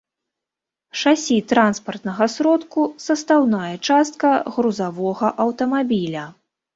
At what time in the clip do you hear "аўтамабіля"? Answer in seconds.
5.47-6.25